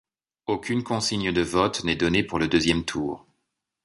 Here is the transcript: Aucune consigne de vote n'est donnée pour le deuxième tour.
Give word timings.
Aucune 0.47 0.81
consigne 0.83 1.31
de 1.31 1.43
vote 1.43 1.83
n'est 1.83 1.95
donnée 1.95 2.23
pour 2.23 2.39
le 2.39 2.47
deuxième 2.47 2.85
tour. 2.85 3.27